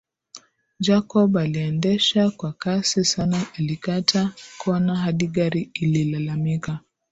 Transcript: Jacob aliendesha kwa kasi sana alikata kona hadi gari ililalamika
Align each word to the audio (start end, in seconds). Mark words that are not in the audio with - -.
Jacob 0.79 1.37
aliendesha 1.37 2.29
kwa 2.31 2.53
kasi 2.53 3.05
sana 3.05 3.45
alikata 3.59 4.31
kona 4.57 4.95
hadi 4.95 5.27
gari 5.27 5.69
ililalamika 5.73 6.79